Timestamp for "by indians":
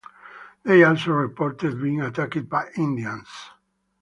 2.49-3.29